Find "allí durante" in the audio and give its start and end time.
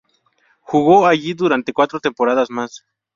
1.05-1.73